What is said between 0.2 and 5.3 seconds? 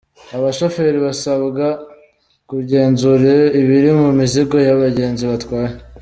Abashoferi basabwa kugenzura ibiri mu mizigo y’abagenzi